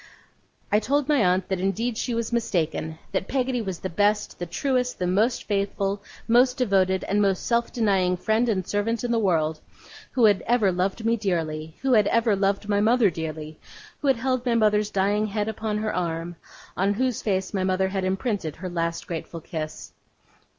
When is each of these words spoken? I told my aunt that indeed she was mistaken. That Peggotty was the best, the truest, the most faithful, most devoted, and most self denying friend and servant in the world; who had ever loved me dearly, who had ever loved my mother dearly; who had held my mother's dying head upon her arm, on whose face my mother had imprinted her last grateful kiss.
I 0.71 0.79
told 0.79 1.07
my 1.07 1.23
aunt 1.23 1.47
that 1.49 1.59
indeed 1.59 1.95
she 1.95 2.15
was 2.15 2.33
mistaken. 2.33 2.97
That 3.11 3.27
Peggotty 3.27 3.61
was 3.61 3.77
the 3.81 3.87
best, 3.89 4.39
the 4.39 4.47
truest, 4.47 4.97
the 4.97 5.05
most 5.05 5.43
faithful, 5.43 6.01
most 6.27 6.57
devoted, 6.57 7.03
and 7.03 7.21
most 7.21 7.45
self 7.45 7.71
denying 7.71 8.17
friend 8.17 8.49
and 8.49 8.67
servant 8.67 9.03
in 9.03 9.11
the 9.11 9.19
world; 9.19 9.59
who 10.13 10.25
had 10.25 10.41
ever 10.47 10.71
loved 10.71 11.05
me 11.05 11.17
dearly, 11.17 11.75
who 11.83 11.93
had 11.93 12.07
ever 12.07 12.35
loved 12.35 12.67
my 12.67 12.81
mother 12.81 13.11
dearly; 13.11 13.59
who 13.99 14.07
had 14.07 14.17
held 14.17 14.43
my 14.43 14.55
mother's 14.55 14.89
dying 14.89 15.27
head 15.27 15.47
upon 15.47 15.77
her 15.77 15.95
arm, 15.95 16.35
on 16.75 16.95
whose 16.95 17.21
face 17.21 17.53
my 17.53 17.63
mother 17.63 17.89
had 17.89 18.03
imprinted 18.03 18.55
her 18.55 18.69
last 18.71 19.05
grateful 19.05 19.39
kiss. 19.39 19.91